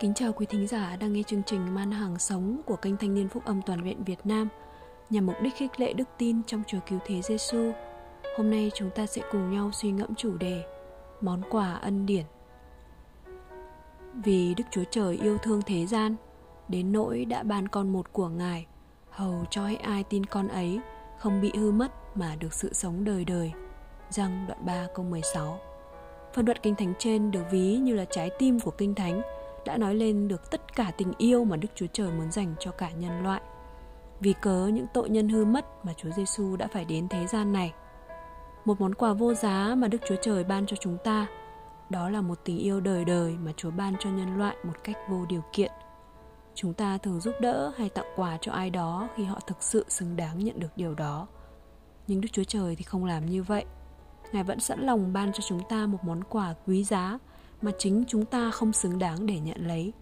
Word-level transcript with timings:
Kính 0.00 0.14
chào 0.14 0.32
quý 0.32 0.46
thính 0.46 0.66
giả 0.66 0.96
đang 0.96 1.12
nghe 1.12 1.22
chương 1.22 1.42
trình 1.46 1.74
Man 1.74 1.90
hàng 1.90 2.18
sống 2.18 2.60
của 2.66 2.76
kênh 2.76 2.96
Thanh 2.96 3.14
niên 3.14 3.28
Phúc 3.28 3.44
âm 3.44 3.62
Toàn 3.62 3.82
viện 3.82 4.04
Việt 4.04 4.18
Nam 4.24 4.48
nhằm 5.10 5.26
mục 5.26 5.36
đích 5.42 5.54
khích 5.56 5.80
lệ 5.80 5.92
đức 5.92 6.08
tin 6.18 6.42
trong 6.46 6.62
Chúa 6.66 6.78
Cứu 6.88 6.98
Thế 7.06 7.22
Giêsu. 7.22 7.72
Hôm 8.36 8.50
nay 8.50 8.70
chúng 8.74 8.90
ta 8.90 9.06
sẽ 9.06 9.22
cùng 9.32 9.50
nhau 9.50 9.70
suy 9.72 9.90
ngẫm 9.90 10.14
chủ 10.14 10.36
đề 10.36 10.62
Món 11.20 11.42
quà 11.50 11.72
ân 11.74 12.06
điển. 12.06 12.24
Vì 14.14 14.54
Đức 14.54 14.64
Chúa 14.70 14.84
Trời 14.90 15.18
yêu 15.22 15.38
thương 15.38 15.62
thế 15.66 15.86
gian, 15.86 16.16
đến 16.68 16.92
nỗi 16.92 17.24
đã 17.24 17.42
ban 17.42 17.68
con 17.68 17.92
một 17.92 18.12
của 18.12 18.28
Ngài, 18.28 18.66
hầu 19.10 19.44
cho 19.50 19.66
hết 19.66 19.78
ai 19.82 20.04
tin 20.04 20.26
con 20.26 20.48
ấy 20.48 20.80
không 21.18 21.40
bị 21.40 21.52
hư 21.56 21.70
mất 21.70 22.16
mà 22.16 22.36
được 22.36 22.54
sự 22.54 22.72
sống 22.72 23.04
đời 23.04 23.24
đời. 23.24 23.52
Răng 24.10 24.44
đoạn 24.48 24.66
3 24.66 24.86
câu 24.94 25.04
16 25.04 25.58
Phần 26.34 26.44
đoạn 26.44 26.58
kinh 26.62 26.74
thánh 26.74 26.92
trên 26.98 27.30
được 27.30 27.44
ví 27.50 27.76
như 27.76 27.94
là 27.94 28.04
trái 28.04 28.30
tim 28.38 28.60
của 28.60 28.70
kinh 28.70 28.94
thánh 28.94 29.22
đã 29.66 29.76
nói 29.76 29.94
lên 29.94 30.28
được 30.28 30.50
tất 30.50 30.76
cả 30.76 30.92
tình 30.96 31.12
yêu 31.18 31.44
mà 31.44 31.56
Đức 31.56 31.68
Chúa 31.74 31.86
Trời 31.92 32.12
muốn 32.12 32.30
dành 32.32 32.54
cho 32.58 32.70
cả 32.70 32.90
nhân 32.90 33.22
loại. 33.22 33.40
Vì 34.20 34.32
cớ 34.32 34.66
những 34.66 34.86
tội 34.94 35.10
nhân 35.10 35.28
hư 35.28 35.44
mất 35.44 35.84
mà 35.84 35.92
Chúa 35.96 36.10
Giêsu 36.10 36.56
đã 36.56 36.68
phải 36.72 36.84
đến 36.84 37.08
thế 37.08 37.26
gian 37.26 37.52
này. 37.52 37.72
Một 38.64 38.80
món 38.80 38.94
quà 38.94 39.12
vô 39.12 39.34
giá 39.34 39.74
mà 39.76 39.88
Đức 39.88 39.98
Chúa 40.08 40.16
Trời 40.22 40.44
ban 40.44 40.66
cho 40.66 40.76
chúng 40.76 40.98
ta, 41.04 41.26
đó 41.90 42.08
là 42.08 42.20
một 42.20 42.38
tình 42.44 42.58
yêu 42.58 42.80
đời 42.80 43.04
đời 43.04 43.36
mà 43.44 43.52
Chúa 43.56 43.70
ban 43.70 43.94
cho 43.98 44.10
nhân 44.10 44.38
loại 44.38 44.56
một 44.64 44.74
cách 44.84 44.96
vô 45.08 45.26
điều 45.28 45.42
kiện. 45.52 45.72
Chúng 46.54 46.74
ta 46.74 46.98
thường 46.98 47.20
giúp 47.20 47.34
đỡ 47.40 47.72
hay 47.76 47.88
tặng 47.88 48.12
quà 48.16 48.38
cho 48.40 48.52
ai 48.52 48.70
đó 48.70 49.08
khi 49.16 49.24
họ 49.24 49.40
thực 49.46 49.62
sự 49.62 49.84
xứng 49.88 50.16
đáng 50.16 50.38
nhận 50.38 50.60
được 50.60 50.76
điều 50.76 50.94
đó. 50.94 51.26
Nhưng 52.06 52.20
Đức 52.20 52.28
Chúa 52.32 52.44
Trời 52.44 52.76
thì 52.76 52.82
không 52.82 53.04
làm 53.04 53.26
như 53.26 53.42
vậy. 53.42 53.64
Ngài 54.32 54.44
vẫn 54.44 54.60
sẵn 54.60 54.80
lòng 54.86 55.12
ban 55.12 55.32
cho 55.32 55.40
chúng 55.48 55.60
ta 55.68 55.86
một 55.86 55.98
món 56.04 56.24
quà 56.24 56.54
quý 56.66 56.84
giá 56.84 57.18
mà 57.62 57.70
chính 57.78 58.04
chúng 58.08 58.24
ta 58.24 58.50
không 58.50 58.72
xứng 58.72 58.98
đáng 58.98 59.26
để 59.26 59.40
nhận 59.40 59.66
lấy. 59.66 59.92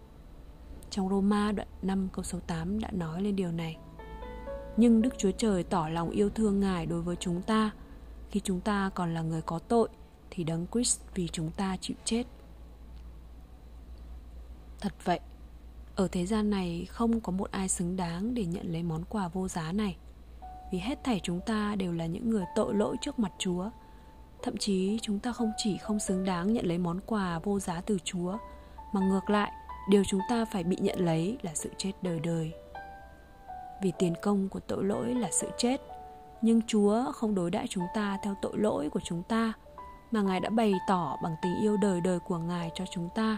Trong 0.89 1.09
Roma 1.09 1.51
đoạn 1.51 1.67
5 1.81 2.07
câu 2.13 2.23
số 2.23 2.39
8 2.47 2.79
đã 2.79 2.91
nói 2.91 3.21
lên 3.21 3.35
điều 3.35 3.51
này. 3.51 3.77
Nhưng 4.77 5.01
Đức 5.01 5.17
Chúa 5.17 5.31
Trời 5.31 5.63
tỏ 5.63 5.87
lòng 5.87 6.09
yêu 6.09 6.29
thương 6.29 6.59
Ngài 6.59 6.85
đối 6.85 7.01
với 7.01 7.15
chúng 7.15 7.41
ta 7.41 7.71
khi 8.31 8.39
chúng 8.43 8.61
ta 8.61 8.89
còn 8.95 9.13
là 9.13 9.21
người 9.21 9.41
có 9.41 9.59
tội 9.59 9.89
thì 10.29 10.43
đấng 10.43 10.65
Christ 10.71 11.01
vì 11.15 11.27
chúng 11.27 11.51
ta 11.51 11.77
chịu 11.81 11.97
chết. 12.05 12.23
Thật 14.81 14.93
vậy, 15.03 15.19
ở 15.95 16.07
thế 16.07 16.25
gian 16.25 16.49
này 16.49 16.87
không 16.89 17.21
có 17.21 17.31
một 17.31 17.51
ai 17.51 17.69
xứng 17.69 17.95
đáng 17.95 18.33
để 18.33 18.45
nhận 18.45 18.71
lấy 18.71 18.83
món 18.83 19.03
quà 19.09 19.27
vô 19.27 19.47
giá 19.47 19.71
này. 19.71 19.97
Vì 20.71 20.79
hết 20.79 21.03
thảy 21.03 21.19
chúng 21.23 21.39
ta 21.45 21.75
đều 21.75 21.93
là 21.93 22.05
những 22.05 22.29
người 22.29 22.45
tội 22.55 22.73
lỗi 22.73 22.95
trước 23.01 23.19
mặt 23.19 23.31
Chúa 23.37 23.69
Thậm 24.43 24.57
chí 24.57 24.99
chúng 25.01 25.19
ta 25.19 25.31
không 25.31 25.51
chỉ 25.57 25.77
không 25.77 25.99
xứng 25.99 26.25
đáng 26.25 26.53
nhận 26.53 26.65
lấy 26.65 26.77
món 26.77 26.99
quà 27.05 27.39
vô 27.43 27.59
giá 27.59 27.81
từ 27.85 27.97
Chúa 28.03 28.37
Mà 28.93 29.01
ngược 29.01 29.29
lại, 29.29 29.51
điều 29.89 30.03
chúng 30.07 30.21
ta 30.29 30.45
phải 30.45 30.63
bị 30.63 30.77
nhận 30.79 31.05
lấy 31.05 31.37
là 31.41 31.51
sự 31.55 31.69
chết 31.77 31.91
đời 32.01 32.19
đời. 32.19 32.53
Vì 33.81 33.91
tiền 33.99 34.13
công 34.21 34.49
của 34.49 34.59
tội 34.59 34.83
lỗi 34.83 35.13
là 35.15 35.29
sự 35.31 35.47
chết 35.57 35.81
Nhưng 36.41 36.61
Chúa 36.67 37.11
không 37.11 37.35
đối 37.35 37.51
đãi 37.51 37.67
chúng 37.67 37.85
ta 37.93 38.17
theo 38.23 38.35
tội 38.41 38.57
lỗi 38.57 38.89
của 38.89 38.99
chúng 39.03 39.23
ta 39.23 39.53
Mà 40.11 40.21
Ngài 40.21 40.39
đã 40.39 40.49
bày 40.49 40.73
tỏ 40.87 41.17
bằng 41.23 41.35
tình 41.41 41.55
yêu 41.61 41.77
đời 41.77 42.01
đời 42.01 42.19
của 42.19 42.37
Ngài 42.37 42.71
cho 42.75 42.85
chúng 42.91 43.09
ta. 43.15 43.37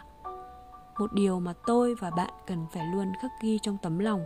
Một 1.00 1.14
điều 1.14 1.40
mà 1.40 1.54
tôi 1.68 1.96
và 1.96 2.10
bạn 2.10 2.30
cần 2.48 2.66
phải 2.74 2.86
luôn 2.86 3.14
khắc 3.22 3.32
ghi 3.42 3.60
trong 3.62 3.78
tấm 3.82 4.00
lòng 4.00 4.26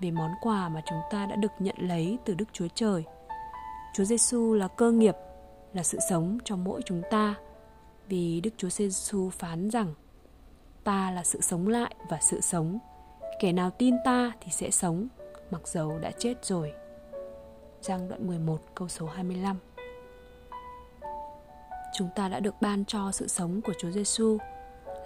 Về 0.00 0.10
món 0.10 0.30
quà 0.40 0.68
mà 0.68 0.82
chúng 0.86 1.00
ta 1.10 1.26
đã 1.26 1.36
được 1.36 1.52
nhận 1.58 1.76
lấy 1.78 2.18
từ 2.24 2.34
Đức 2.34 2.48
Chúa 2.52 2.68
Trời. 2.74 3.04
Chúa 3.94 4.04
Giêsu 4.04 4.54
là 4.54 4.68
cơ 4.68 4.90
nghiệp 4.92 5.14
là 5.74 5.82
sự 5.82 5.98
sống 6.08 6.38
cho 6.44 6.56
mỗi 6.56 6.82
chúng 6.82 7.02
ta. 7.10 7.34
Vì 8.08 8.40
Đức 8.40 8.50
Chúa 8.56 8.68
Giêsu 8.68 9.30
phán 9.30 9.68
rằng, 9.70 9.94
ta 10.84 11.10
là 11.10 11.24
sự 11.24 11.40
sống 11.40 11.68
lại 11.68 11.94
và 12.08 12.18
sự 12.20 12.40
sống. 12.40 12.78
Kẻ 13.40 13.52
nào 13.52 13.70
tin 13.70 13.94
ta 14.04 14.32
thì 14.40 14.52
sẽ 14.52 14.70
sống, 14.70 15.08
mặc 15.50 15.68
dầu 15.68 15.98
đã 15.98 16.10
chết 16.18 16.44
rồi. 16.44 16.72
Giăng 17.80 18.08
đoạn 18.08 18.26
11 18.26 18.58
câu 18.74 18.88
số 18.88 19.06
25 19.06 19.56
Chúng 21.94 22.08
ta 22.14 22.28
đã 22.28 22.40
được 22.40 22.54
ban 22.60 22.84
cho 22.84 23.12
sự 23.12 23.28
sống 23.28 23.60
của 23.60 23.72
Chúa 23.78 23.90
Giêsu 23.90 24.38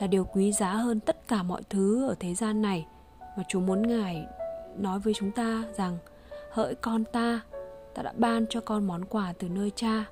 là 0.00 0.06
điều 0.06 0.24
quý 0.24 0.52
giá 0.52 0.72
hơn 0.72 1.00
tất 1.00 1.28
cả 1.28 1.42
mọi 1.42 1.62
thứ 1.70 2.08
ở 2.08 2.14
thế 2.20 2.34
gian 2.34 2.62
này. 2.62 2.86
Và 3.36 3.42
Chúa 3.48 3.60
muốn 3.60 3.82
Ngài 3.82 4.26
nói 4.76 4.98
với 4.98 5.14
chúng 5.14 5.30
ta 5.30 5.64
rằng, 5.76 5.98
hỡi 6.50 6.74
con 6.74 7.04
ta 7.04 7.40
ta 7.94 8.02
đã 8.02 8.12
ban 8.16 8.46
cho 8.50 8.60
con 8.60 8.86
món 8.86 9.04
quà 9.04 9.32
từ 9.38 9.48
nơi 9.48 9.72
cha 9.76 10.04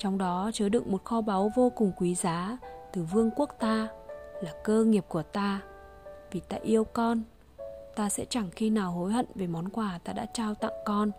trong 0.00 0.18
đó 0.18 0.50
chứa 0.52 0.68
đựng 0.68 0.92
một 0.92 1.04
kho 1.04 1.20
báu 1.20 1.50
vô 1.56 1.72
cùng 1.76 1.92
quý 1.96 2.14
giá 2.14 2.58
từ 2.92 3.02
vương 3.02 3.30
quốc 3.36 3.50
ta 3.58 3.88
là 4.40 4.52
cơ 4.64 4.84
nghiệp 4.84 5.04
của 5.08 5.22
ta. 5.22 5.60
Vì 6.30 6.40
ta 6.40 6.56
yêu 6.62 6.84
con, 6.84 7.22
ta 7.96 8.08
sẽ 8.08 8.24
chẳng 8.24 8.50
khi 8.50 8.70
nào 8.70 8.90
hối 8.90 9.12
hận 9.12 9.26
về 9.34 9.46
món 9.46 9.68
quà 9.68 9.98
ta 10.04 10.12
đã 10.12 10.26
trao 10.32 10.54
tặng 10.54 10.72
con, 10.84 11.10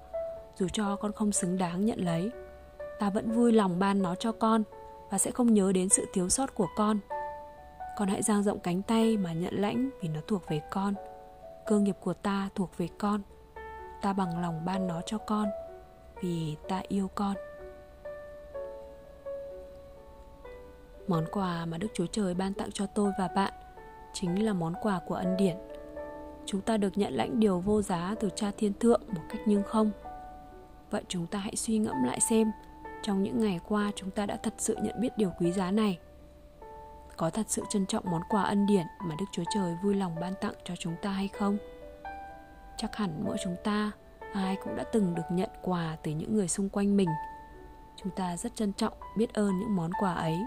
dù 0.56 0.68
cho 0.74 0.96
con 0.96 1.12
không 1.12 1.32
xứng 1.32 1.58
đáng 1.58 1.86
nhận 1.86 2.00
lấy. 2.00 2.32
Ta 3.00 3.10
vẫn 3.10 3.32
vui 3.32 3.52
lòng 3.52 3.80
ban 3.80 4.02
nó 4.02 4.16
cho 4.16 4.32
con 4.32 4.64
và 5.10 5.18
sẽ 5.18 5.32
không 5.32 5.54
nhớ 5.54 5.72
đến 5.72 5.90
sự 5.90 6.06
thiếu 6.14 6.30
sót 6.30 6.56
của 6.56 6.68
con. 6.78 7.00
Con 7.98 8.08
hãy 8.08 8.22
dang 8.22 8.44
rộng 8.44 8.60
cánh 8.60 8.82
tay 8.82 9.18
mà 9.18 9.34
nhận 9.34 9.62
lãnh 9.62 9.90
vì 10.02 10.10
nó 10.10 10.20
thuộc 10.28 10.50
về 10.50 10.62
con. 10.72 10.94
Cơ 11.66 11.80
nghiệp 11.80 11.98
của 12.00 12.14
ta 12.14 12.50
thuộc 12.56 12.78
về 12.78 12.88
con. 12.98 13.22
Ta 14.02 14.14
bằng 14.14 14.42
lòng 14.42 14.66
ban 14.66 14.88
nó 14.88 15.02
cho 15.06 15.18
con 15.18 15.48
vì 16.22 16.56
ta 16.68 16.82
yêu 16.88 17.10
con. 17.16 17.36
Món 21.12 21.26
quà 21.32 21.66
mà 21.66 21.78
Đức 21.78 21.88
Chúa 21.94 22.06
Trời 22.06 22.34
ban 22.34 22.54
tặng 22.54 22.72
cho 22.74 22.86
tôi 22.86 23.12
và 23.20 23.28
bạn 23.28 23.54
chính 24.14 24.46
là 24.46 24.54
món 24.54 24.74
quà 24.82 25.00
của 25.08 25.16
ân 25.16 25.38
điển. 25.38 25.58
Chúng 26.46 26.62
ta 26.62 26.78
được 26.78 26.98
nhận 26.98 27.14
lãnh 27.14 27.40
điều 27.40 27.60
vô 27.60 27.82
giá 27.82 28.16
từ 28.20 28.30
Cha 28.36 28.52
Thiên 28.58 28.74
Thượng 28.74 29.02
một 29.08 29.22
cách 29.30 29.42
nhưng 29.46 29.64
không. 29.64 29.92
Vậy 30.92 31.04
chúng 31.08 31.28
ta 31.28 31.40
hãy 31.40 31.56
suy 31.56 31.78
ngẫm 31.78 32.04
lại 32.04 32.20
xem, 32.20 32.52
trong 33.04 33.24
những 33.24 33.40
ngày 33.40 33.60
qua 33.68 33.92
chúng 33.96 34.12
ta 34.12 34.26
đã 34.26 34.38
thật 34.44 34.54
sự 34.58 34.78
nhận 34.82 35.02
biết 35.02 35.18
điều 35.18 35.32
quý 35.40 35.52
giá 35.52 35.72
này. 35.72 36.00
Có 37.18 37.30
thật 37.30 37.46
sự 37.48 37.64
trân 37.70 37.86
trọng 37.86 38.06
món 38.12 38.22
quà 38.30 38.44
ân 38.44 38.66
điển 38.66 38.86
mà 39.04 39.16
Đức 39.20 39.26
Chúa 39.32 39.44
Trời 39.54 39.76
vui 39.84 39.96
lòng 39.96 40.16
ban 40.22 40.34
tặng 40.42 40.56
cho 40.64 40.76
chúng 40.76 40.96
ta 41.02 41.10
hay 41.10 41.28
không? 41.28 41.58
Chắc 42.78 42.96
hẳn 42.96 43.24
mỗi 43.24 43.38
chúng 43.44 43.56
ta, 43.64 43.92
ai 44.34 44.58
cũng 44.64 44.76
đã 44.76 44.84
từng 44.84 45.16
được 45.16 45.26
nhận 45.32 45.50
quà 45.62 45.98
từ 46.04 46.12
những 46.12 46.36
người 46.36 46.48
xung 46.48 46.70
quanh 46.70 46.98
mình. 46.98 47.10
Chúng 47.96 48.12
ta 48.16 48.38
rất 48.38 48.56
trân 48.56 48.74
trọng 48.74 48.94
biết 49.18 49.34
ơn 49.34 49.60
những 49.60 49.76
món 49.76 49.92
quà 50.00 50.14
ấy 50.14 50.40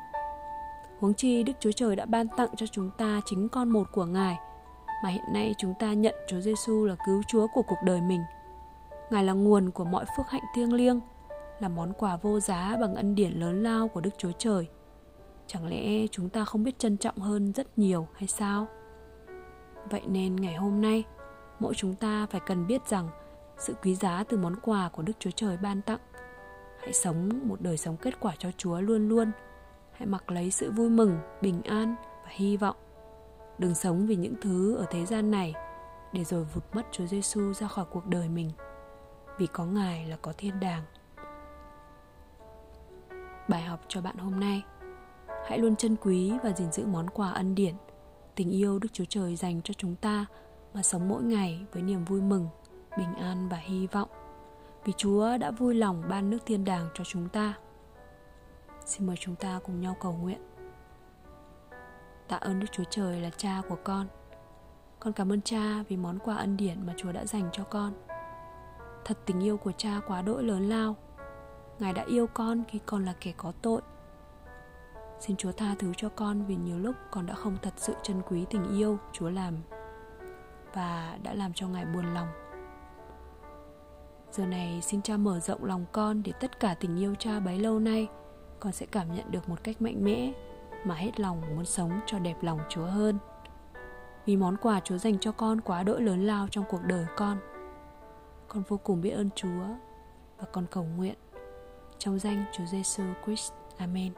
Huống 1.04 1.15
chi 1.15 1.42
Đức 1.42 1.53
Chúa 1.60 1.72
Trời 1.72 1.97
đã 1.97 2.06
ban 2.06 2.28
tặng 2.28 2.48
cho 2.56 2.66
chúng 2.66 2.91
ta 2.98 3.20
chính 3.25 3.48
con 3.48 3.69
một 3.69 3.92
của 3.92 4.04
Ngài 4.04 4.38
mà 5.03 5.09
hiện 5.09 5.25
nay 5.32 5.54
chúng 5.59 5.75
ta 5.78 5.92
nhận 5.92 6.15
Chúa 6.28 6.41
Giêsu 6.41 6.84
là 6.84 6.97
cứu 7.06 7.22
Chúa 7.28 7.47
của 7.54 7.62
cuộc 7.62 7.78
đời 7.84 8.00
mình. 8.00 8.20
Ngài 9.10 9.25
là 9.25 9.32
nguồn 9.32 9.70
của 9.70 9.84
mọi 9.84 10.04
phước 10.16 10.28
hạnh 10.28 10.42
thiêng 10.54 10.72
liêng, 10.72 11.00
là 11.60 11.69
món 11.69 11.92
quà 11.92 12.16
vô 12.16 12.41
giá 12.41 12.76
bằng 12.81 12.94
ân 12.94 13.15
điển 13.15 13.32
lớn 13.32 13.62
lao 13.62 13.88
của 13.88 14.00
Đức 14.00 14.10
Chúa 14.19 14.32
Trời. 14.38 14.69
Chẳng 15.47 15.66
lẽ 15.66 16.06
chúng 16.10 16.28
ta 16.28 16.44
không 16.44 16.65
biết 16.65 16.78
trân 16.78 16.97
trọng 16.97 17.19
hơn 17.19 17.53
rất 17.53 17.78
nhiều 17.78 18.06
hay 18.15 18.26
sao? 18.26 18.66
Vậy 19.91 20.03
nên 20.06 20.36
ngày 20.36 20.54
hôm 20.54 20.81
nay, 20.81 21.04
mỗi 21.60 21.75
chúng 21.75 21.94
ta 21.94 22.26
phải 22.31 22.41
cần 22.47 22.66
biết 22.66 22.86
rằng 22.88 23.09
sự 23.59 23.75
quý 23.82 23.94
giá 23.94 24.25
từ 24.28 24.36
món 24.36 24.56
quà 24.62 24.88
của 24.88 25.03
Đức 25.03 25.12
Chúa 25.19 25.31
Trời 25.36 25.56
ban 25.56 25.82
tặng. 25.82 26.00
Hãy 26.81 26.92
sống 26.92 27.28
một 27.44 27.60
đời 27.60 27.76
sống 27.76 27.97
kết 27.97 28.21
quả 28.21 28.34
cho 28.38 28.50
Chúa 28.56 28.81
luôn 28.81 29.09
luôn– 29.09 29.31
hãy 29.94 30.06
mặc 30.06 30.31
lấy 30.31 30.50
sự 30.50 30.71
vui 30.71 30.91
mừng, 30.91 31.19
bình 31.43 31.62
an 31.62 31.94
và 32.25 32.31
hy 32.31 32.56
vọng. 32.56 32.77
Đừng 33.59 33.75
sống 33.75 34.06
vì 34.06 34.16
những 34.16 34.34
thứ 34.43 34.77
ở 34.77 34.87
thế 34.91 35.06
gian 35.06 35.31
này 35.31 35.55
để 36.12 36.25
rồi 36.25 36.44
vụt 36.44 36.65
mất 36.72 36.82
Chúa 36.93 37.06
Giêsu 37.06 37.53
ra 37.53 37.66
khỏi 37.66 37.84
cuộc 37.91 38.06
đời 38.06 38.28
mình. 38.28 38.50
Vì 39.38 39.47
có 39.47 39.65
Ngài 39.65 40.06
là 40.06 40.16
có 40.22 40.33
thiên 40.38 40.60
đàng. 40.60 40.83
Bài 43.49 43.62
học 43.62 43.81
cho 43.88 44.00
bạn 44.00 44.16
hôm 44.16 44.41
nay. 44.41 44.62
Hãy 45.47 45.59
luôn 45.59 45.77
trân 45.77 45.97
quý 45.97 46.33
và 46.44 46.53
gìn 46.53 46.72
giữ 46.72 46.87
món 46.87 47.10
quà 47.10 47.31
ân 47.31 47.54
điển, 47.54 47.74
tình 48.34 48.51
yêu 48.51 48.78
Đức 48.78 48.89
Chúa 48.92 49.04
Trời 49.09 49.36
dành 49.36 49.63
cho 49.63 49.74
chúng 49.74 49.97
ta 49.97 50.27
mà 50.74 50.83
sống 50.83 51.09
mỗi 51.09 51.22
ngày 51.22 51.66
với 51.72 51.83
niềm 51.83 52.04
vui 52.04 52.21
mừng, 52.21 52.48
bình 52.98 53.15
an 53.15 53.48
và 53.48 53.57
hy 53.57 53.86
vọng. 53.86 54.09
Vì 54.84 54.92
Chúa 54.97 55.36
đã 55.39 55.51
vui 55.51 55.74
lòng 55.74 56.03
ban 56.09 56.30
nước 56.30 56.39
thiên 56.47 56.65
đàng 56.65 56.89
cho 56.95 57.04
chúng 57.04 57.28
ta. 57.28 57.54
Xin 58.84 59.07
mời 59.07 59.16
chúng 59.16 59.36
ta 59.36 59.60
cùng 59.65 59.81
nhau 59.81 59.97
cầu 60.01 60.13
nguyện. 60.13 60.41
Tạ 62.28 62.36
ơn 62.36 62.60
Đức 62.60 62.66
Chúa 62.72 62.84
Trời 62.91 63.21
là 63.21 63.31
cha 63.31 63.63
của 63.69 63.78
con. 63.84 64.07
Con 65.01 65.13
cảm 65.13 65.33
ơn 65.33 65.41
cha 65.41 65.83
vì 65.89 65.97
món 65.97 66.19
quà 66.19 66.36
ân 66.36 66.57
điển 66.57 66.86
mà 66.86 66.95
Chúa 66.97 67.13
đã 67.13 67.27
dành 67.27 67.48
cho 67.53 67.65
con. 67.65 67.92
Thật 69.04 69.19
tình 69.27 69.41
yêu 69.41 69.57
của 69.57 69.72
cha 69.72 70.01
quá 70.07 70.22
đỗi 70.22 70.42
lớn 70.42 70.69
lao. 70.69 70.97
Ngài 71.78 71.92
đã 71.92 72.04
yêu 72.07 72.27
con 72.34 72.63
khi 72.69 72.81
con 72.86 73.04
là 73.04 73.15
kẻ 73.21 73.33
có 73.36 73.53
tội. 73.63 73.81
Xin 75.21 75.36
Chúa 75.36 75.53
tha 75.53 75.75
thứ 75.78 75.92
cho 75.97 76.09
con 76.09 76.47
vì 76.47 76.57
nhiều 76.57 76.78
lúc 76.78 76.95
con 77.10 77.27
đã 77.27 77.34
không 77.34 77.57
thật 77.63 77.75
sự 77.77 77.95
trân 78.03 78.22
quý 78.28 78.47
tình 78.51 78.78
yêu 78.78 78.98
Chúa 79.13 79.28
làm 79.28 79.57
Và 80.75 81.19
đã 81.22 81.34
làm 81.34 81.53
cho 81.53 81.69
Ngài 81.69 81.84
buồn 81.84 82.15
lòng. 82.15 82.28
Giờ 84.33 84.47
này, 84.47 84.81
xin 84.83 85.03
cha 85.03 85.16
mở 85.16 85.41
rộng 85.41 85.65
lòng 85.65 85.84
con 85.92 86.22
để 86.22 86.33
tất 86.41 86.60
cả 86.60 86.75
tình 86.81 86.97
yêu 86.97 87.15
cha 87.19 87.41
bấy 87.41 87.59
lâu 87.59 87.78
nay 87.78 88.09
con 88.60 88.72
sẽ 88.72 88.86
cảm 88.86 89.15
nhận 89.15 89.30
được 89.30 89.48
một 89.48 89.65
cách 89.65 89.83
mạnh 89.83 90.04
mẽ 90.04 90.33
mà 90.84 90.95
hết 90.95 91.21
lòng 91.21 91.41
muốn 91.54 91.65
sống 91.65 92.01
cho 92.06 92.18
đẹp 92.18 92.36
lòng 92.42 92.60
Chúa 92.68 92.86
hơn. 92.86 93.18
vì 94.27 94.36
món 94.36 94.56
quà 94.56 94.80
Chúa 94.80 94.98
dành 94.98 95.18
cho 95.18 95.33
con 95.33 95.60
quá 95.60 95.83
đỗi 95.83 96.03
lớn 96.03 96.27
lao 96.27 96.48
trong 96.51 96.65
cuộc 96.68 96.83
đời 96.83 97.06
con. 97.16 97.39
Con 98.48 98.62
vô 98.68 98.77
cùng 98.77 99.01
biết 99.01 99.10
ơn 99.10 99.30
Chúa 99.34 99.65
và 100.39 100.47
con 100.53 100.66
cầu 100.71 100.84
nguyện 100.97 101.15
trong 101.98 102.18
danh 102.18 102.45
Chúa 102.53 102.65
Giêsu 102.65 103.03
Christ. 103.24 103.53
Amen. 103.78 104.12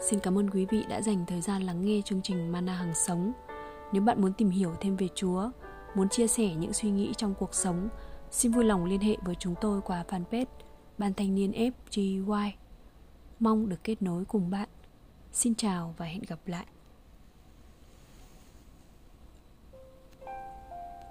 Xin 0.00 0.20
cảm 0.20 0.38
ơn 0.38 0.50
quý 0.50 0.66
vị 0.70 0.84
đã 0.88 1.00
dành 1.00 1.26
thời 1.26 1.40
gian 1.40 1.62
lắng 1.62 1.84
nghe 1.84 2.00
chương 2.04 2.22
trình 2.22 2.52
Mana 2.52 2.74
Hằng 2.74 2.94
Sống. 2.94 3.32
Nếu 3.92 4.02
bạn 4.02 4.20
muốn 4.20 4.32
tìm 4.32 4.50
hiểu 4.50 4.74
thêm 4.80 4.96
về 4.96 5.08
Chúa, 5.14 5.50
muốn 5.94 6.08
chia 6.08 6.26
sẻ 6.26 6.54
những 6.54 6.72
suy 6.72 6.90
nghĩ 6.90 7.12
trong 7.16 7.34
cuộc 7.34 7.54
sống, 7.54 7.88
xin 8.30 8.52
vui 8.52 8.64
lòng 8.64 8.84
liên 8.84 9.00
hệ 9.00 9.16
với 9.22 9.34
chúng 9.34 9.54
tôi 9.60 9.80
qua 9.80 10.04
fanpage 10.08 10.44
Ban 11.02 11.14
Thanh 11.14 11.34
niên 11.34 11.52
FGY. 11.52 12.50
Mong 13.40 13.68
được 13.68 13.84
kết 13.84 14.02
nối 14.02 14.24
cùng 14.24 14.50
bạn. 14.50 14.68
Xin 15.32 15.54
chào 15.54 15.94
và 15.96 16.06
hẹn 16.06 16.22
gặp 16.28 16.38
lại. 16.46 16.66